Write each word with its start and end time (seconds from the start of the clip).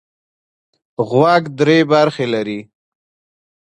غوږ 1.09 1.43
درې 1.59 1.77
برخې 1.91 2.25
لري. 2.33 2.59